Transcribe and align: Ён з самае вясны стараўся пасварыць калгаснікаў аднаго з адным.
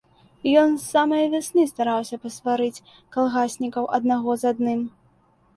Ён 0.61 0.69
з 0.77 0.85
самае 0.93 1.19
вясны 1.33 1.65
стараўся 1.73 2.19
пасварыць 2.25 2.83
калгаснікаў 3.17 3.83
аднаго 3.99 4.31
з 4.43 4.51
адным. 4.55 4.81